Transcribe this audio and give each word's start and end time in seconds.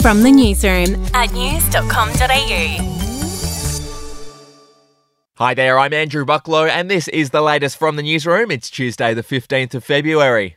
From 0.00 0.22
the 0.22 0.32
newsroom 0.32 1.04
at 1.14 1.32
news.com.au. 1.32 2.88
Hi 5.36 5.54
there, 5.54 5.78
I'm 5.78 5.92
Andrew 5.92 6.24
Bucklow, 6.24 6.68
and 6.68 6.90
this 6.90 7.08
is 7.08 7.30
the 7.30 7.40
latest 7.40 7.76
from 7.76 7.96
the 7.96 8.02
newsroom. 8.02 8.50
It's 8.50 8.68
Tuesday, 8.68 9.14
the 9.14 9.22
15th 9.22 9.74
of 9.74 9.84
February. 9.84 10.56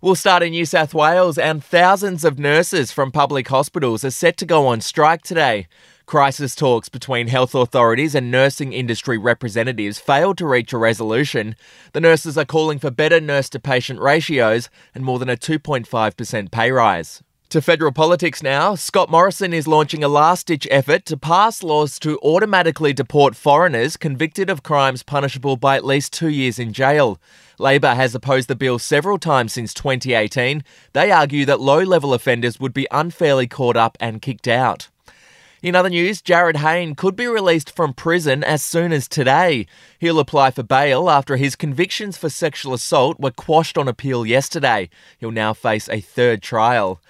We'll 0.00 0.14
start 0.14 0.42
in 0.42 0.50
New 0.50 0.64
South 0.64 0.94
Wales, 0.94 1.38
and 1.38 1.64
thousands 1.64 2.24
of 2.24 2.38
nurses 2.38 2.92
from 2.92 3.12
public 3.12 3.48
hospitals 3.48 4.04
are 4.04 4.10
set 4.10 4.36
to 4.38 4.46
go 4.46 4.66
on 4.66 4.80
strike 4.80 5.22
today. 5.22 5.68
Crisis 6.06 6.54
talks 6.54 6.88
between 6.88 7.28
health 7.28 7.54
authorities 7.54 8.14
and 8.14 8.30
nursing 8.30 8.72
industry 8.72 9.18
representatives 9.18 9.98
failed 9.98 10.38
to 10.38 10.46
reach 10.46 10.72
a 10.72 10.78
resolution. 10.78 11.56
The 11.92 12.00
nurses 12.00 12.38
are 12.38 12.44
calling 12.44 12.78
for 12.78 12.90
better 12.90 13.20
nurse 13.20 13.48
to 13.50 13.58
patient 13.58 14.00
ratios 14.00 14.70
and 14.94 15.04
more 15.04 15.18
than 15.18 15.28
a 15.30 15.36
2.5% 15.36 16.50
pay 16.50 16.70
rise. 16.70 17.22
To 17.50 17.62
federal 17.62 17.92
politics 17.92 18.42
now, 18.42 18.74
Scott 18.74 19.08
Morrison 19.08 19.52
is 19.52 19.68
launching 19.68 20.02
a 20.02 20.08
last 20.08 20.48
ditch 20.48 20.66
effort 20.68 21.06
to 21.06 21.16
pass 21.16 21.62
laws 21.62 22.00
to 22.00 22.18
automatically 22.18 22.92
deport 22.92 23.36
foreigners 23.36 23.96
convicted 23.96 24.50
of 24.50 24.64
crimes 24.64 25.04
punishable 25.04 25.56
by 25.56 25.76
at 25.76 25.84
least 25.84 26.12
two 26.12 26.28
years 26.28 26.58
in 26.58 26.72
jail. 26.72 27.20
Labor 27.60 27.94
has 27.94 28.16
opposed 28.16 28.48
the 28.48 28.56
bill 28.56 28.80
several 28.80 29.16
times 29.16 29.52
since 29.52 29.72
2018. 29.74 30.64
They 30.92 31.12
argue 31.12 31.44
that 31.44 31.60
low 31.60 31.84
level 31.84 32.12
offenders 32.12 32.58
would 32.58 32.74
be 32.74 32.88
unfairly 32.90 33.46
caught 33.46 33.76
up 33.76 33.96
and 34.00 34.20
kicked 34.20 34.48
out. 34.48 34.88
In 35.62 35.76
other 35.76 35.88
news, 35.88 36.20
Jarryd 36.20 36.56
Hayne 36.56 36.96
could 36.96 37.14
be 37.14 37.28
released 37.28 37.74
from 37.74 37.94
prison 37.94 38.42
as 38.42 38.62
soon 38.62 38.92
as 38.92 39.06
today. 39.06 39.66
He'll 40.00 40.18
apply 40.18 40.50
for 40.50 40.64
bail 40.64 41.08
after 41.08 41.36
his 41.36 41.54
convictions 41.54 42.16
for 42.16 42.28
sexual 42.28 42.74
assault 42.74 43.20
were 43.20 43.30
quashed 43.30 43.78
on 43.78 43.86
appeal 43.86 44.26
yesterday. 44.26 44.90
He'll 45.18 45.30
now 45.30 45.54
face 45.54 45.88
a 45.88 46.00
third 46.00 46.42
trial. 46.42 47.00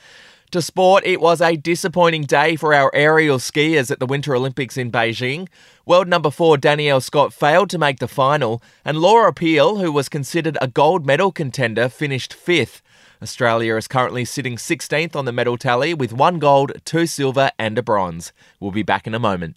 To 0.52 0.62
sport, 0.62 1.04
it 1.04 1.20
was 1.20 1.40
a 1.40 1.56
disappointing 1.56 2.22
day 2.22 2.54
for 2.54 2.72
our 2.72 2.88
aerial 2.94 3.38
skiers 3.38 3.90
at 3.90 3.98
the 3.98 4.06
Winter 4.06 4.34
Olympics 4.34 4.76
in 4.76 4.92
Beijing. 4.92 5.48
World 5.84 6.06
number 6.06 6.30
four 6.30 6.56
Danielle 6.56 7.00
Scott 7.00 7.32
failed 7.32 7.68
to 7.70 7.78
make 7.78 7.98
the 7.98 8.06
final, 8.06 8.62
and 8.84 8.98
Laura 8.98 9.32
Peel, 9.32 9.78
who 9.78 9.90
was 9.90 10.08
considered 10.08 10.56
a 10.60 10.68
gold 10.68 11.04
medal 11.04 11.32
contender, 11.32 11.88
finished 11.88 12.32
fifth. 12.32 12.80
Australia 13.20 13.74
is 13.74 13.88
currently 13.88 14.24
sitting 14.24 14.54
16th 14.54 15.16
on 15.16 15.24
the 15.24 15.32
medal 15.32 15.58
tally 15.58 15.92
with 15.92 16.12
one 16.12 16.38
gold, 16.38 16.72
two 16.84 17.06
silver, 17.06 17.50
and 17.58 17.76
a 17.76 17.82
bronze. 17.82 18.32
We'll 18.60 18.70
be 18.70 18.84
back 18.84 19.08
in 19.08 19.16
a 19.16 19.18
moment. 19.18 19.56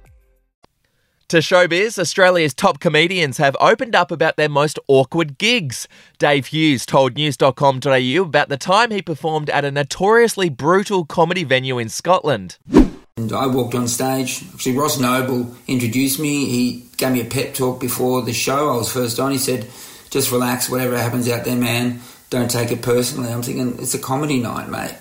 To 1.31 1.37
showbiz, 1.37 1.97
Australia's 1.97 2.53
top 2.53 2.81
comedians 2.81 3.37
have 3.37 3.55
opened 3.61 3.95
up 3.95 4.11
about 4.11 4.35
their 4.35 4.49
most 4.49 4.77
awkward 4.89 5.37
gigs. 5.37 5.87
Dave 6.19 6.47
Hughes 6.47 6.85
told 6.85 7.15
news.com.au 7.15 8.21
about 8.21 8.49
the 8.49 8.57
time 8.57 8.91
he 8.91 9.01
performed 9.01 9.49
at 9.49 9.63
a 9.63 9.71
notoriously 9.71 10.49
brutal 10.49 11.05
comedy 11.05 11.45
venue 11.45 11.77
in 11.77 11.87
Scotland. 11.87 12.57
And 12.69 13.31
I 13.31 13.47
walked 13.47 13.75
on 13.75 13.87
stage. 13.87 14.43
Actually, 14.53 14.75
Ross 14.75 14.99
Noble 14.99 15.55
introduced 15.69 16.19
me. 16.19 16.47
He 16.47 16.85
gave 16.97 17.13
me 17.13 17.21
a 17.21 17.23
pep 17.23 17.53
talk 17.53 17.79
before 17.79 18.21
the 18.23 18.33
show. 18.33 18.73
I 18.73 18.75
was 18.75 18.91
first 18.91 19.17
on. 19.17 19.31
He 19.31 19.37
said, 19.37 19.69
"Just 20.09 20.33
relax. 20.33 20.69
Whatever 20.69 20.97
happens 20.97 21.29
out 21.29 21.45
there, 21.45 21.55
man, 21.55 22.01
don't 22.29 22.51
take 22.51 22.73
it 22.73 22.81
personally." 22.81 23.31
I'm 23.31 23.41
thinking 23.41 23.77
it's 23.79 23.93
a 23.93 23.99
comedy 23.99 24.41
night, 24.41 24.67
mate. 24.67 24.95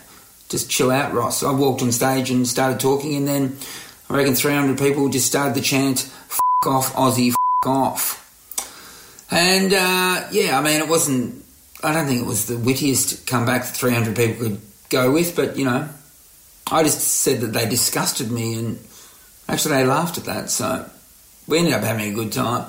Just 0.49 0.71
chill 0.71 0.93
out, 0.93 1.12
Ross. 1.12 1.43
I 1.43 1.50
walked 1.50 1.83
on 1.83 1.91
stage 1.91 2.31
and 2.31 2.47
started 2.47 2.78
talking, 2.78 3.16
and 3.16 3.27
then 3.27 3.59
I 4.10 4.16
reckon 4.16 4.34
300 4.34 4.76
people 4.76 5.09
just 5.09 5.26
started 5.26 5.54
the 5.54 5.60
chant, 5.60 6.10
"F 6.28 6.41
off, 6.66 6.93
Aussie, 6.94 7.31
f 7.31 7.37
off." 7.65 8.16
And 9.31 9.72
uh, 9.72 10.26
yeah, 10.32 10.59
I 10.59 10.62
mean, 10.62 10.81
it 10.81 10.88
wasn't. 10.88 11.44
I 11.84 11.94
don't 11.94 12.09
think 12.09 12.21
it 12.21 12.26
was 12.26 12.47
the 12.47 12.59
wittiest 12.59 13.26
comeback 13.26 13.62
that 13.62 13.76
300 13.76 14.16
people 14.16 14.44
could 14.44 14.60
go 14.88 15.12
with, 15.12 15.37
but 15.37 15.56
you 15.56 15.65
know, 15.65 15.88
I 16.71 16.82
just 16.82 17.00
said 17.00 17.41
that 17.43 17.53
they 17.53 17.69
disgusted 17.69 18.32
me, 18.32 18.59
and 18.59 18.81
actually 19.48 19.76
they 19.76 19.87
laughed 19.87 20.19
at 20.19 20.25
that. 20.25 20.50
So 20.50 20.91
we 21.47 21.59
ended 21.59 21.75
up 21.75 21.84
having 21.84 22.10
a 22.10 22.15
good 22.15 22.32
time. 22.32 22.66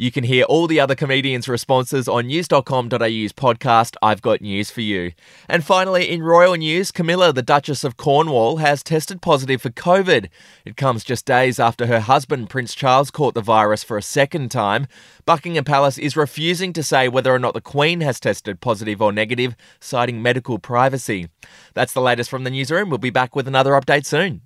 You 0.00 0.12
can 0.12 0.22
hear 0.22 0.44
all 0.44 0.68
the 0.68 0.78
other 0.78 0.94
comedians' 0.94 1.48
responses 1.48 2.06
on 2.06 2.28
news.com.au's 2.28 3.32
podcast, 3.32 3.96
I've 4.00 4.22
Got 4.22 4.40
News 4.40 4.70
for 4.70 4.80
You. 4.80 5.10
And 5.48 5.64
finally, 5.64 6.08
in 6.08 6.22
royal 6.22 6.54
news, 6.54 6.92
Camilla, 6.92 7.32
the 7.32 7.42
Duchess 7.42 7.82
of 7.82 7.96
Cornwall, 7.96 8.58
has 8.58 8.84
tested 8.84 9.20
positive 9.20 9.60
for 9.60 9.70
COVID. 9.70 10.28
It 10.64 10.76
comes 10.76 11.02
just 11.02 11.26
days 11.26 11.58
after 11.58 11.86
her 11.86 11.98
husband, 11.98 12.48
Prince 12.48 12.76
Charles, 12.76 13.10
caught 13.10 13.34
the 13.34 13.40
virus 13.40 13.82
for 13.82 13.98
a 13.98 14.02
second 14.02 14.52
time. 14.52 14.86
Buckingham 15.26 15.64
Palace 15.64 15.98
is 15.98 16.16
refusing 16.16 16.72
to 16.74 16.84
say 16.84 17.08
whether 17.08 17.34
or 17.34 17.40
not 17.40 17.54
the 17.54 17.60
Queen 17.60 18.00
has 18.00 18.20
tested 18.20 18.60
positive 18.60 19.02
or 19.02 19.10
negative, 19.10 19.56
citing 19.80 20.22
medical 20.22 20.60
privacy. 20.60 21.28
That's 21.74 21.92
the 21.92 22.00
latest 22.00 22.30
from 22.30 22.44
the 22.44 22.50
newsroom. 22.50 22.88
We'll 22.88 22.98
be 22.98 23.10
back 23.10 23.34
with 23.34 23.48
another 23.48 23.72
update 23.72 24.06
soon. 24.06 24.42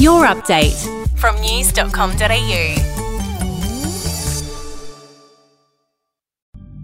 Your 0.00 0.26
update 0.26 0.74
from 1.16 1.40
news.com.au. 1.40 2.87